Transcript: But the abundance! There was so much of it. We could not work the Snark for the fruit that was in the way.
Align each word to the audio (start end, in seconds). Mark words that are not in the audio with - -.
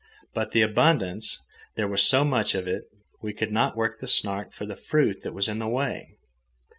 But 0.33 0.49
the 0.49 0.63
abundance! 0.63 1.41
There 1.75 1.87
was 1.87 2.01
so 2.01 2.23
much 2.25 2.55
of 2.55 2.67
it. 2.67 2.85
We 3.21 3.33
could 3.33 3.51
not 3.51 3.77
work 3.77 3.99
the 3.99 4.07
Snark 4.07 4.51
for 4.51 4.65
the 4.65 4.75
fruit 4.75 5.21
that 5.21 5.31
was 5.35 5.47
in 5.47 5.59
the 5.59 5.67
way. 5.67 6.15